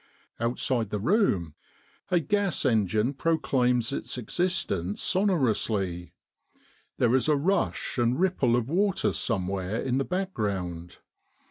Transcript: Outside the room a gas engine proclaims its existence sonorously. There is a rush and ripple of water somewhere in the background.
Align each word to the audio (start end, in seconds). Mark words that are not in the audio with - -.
Outside 0.39 0.89
the 0.89 0.99
room 0.99 1.53
a 2.09 2.19
gas 2.19 2.65
engine 2.65 3.13
proclaims 3.13 3.93
its 3.93 4.17
existence 4.17 4.99
sonorously. 4.99 6.15
There 6.97 7.13
is 7.13 7.29
a 7.29 7.35
rush 7.35 7.99
and 7.99 8.19
ripple 8.19 8.55
of 8.55 8.67
water 8.67 9.13
somewhere 9.13 9.79
in 9.79 9.99
the 9.99 10.03
background. 10.03 10.97